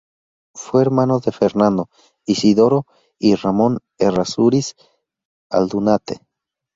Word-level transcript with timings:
Fue 0.55 0.81
hermano 0.81 1.19
de 1.19 1.31
Fernando, 1.31 1.87
Isidoro 2.25 2.87
y 3.19 3.35
Ramón 3.35 3.81
Errázuriz 3.99 4.73
Aldunate. 5.51 6.25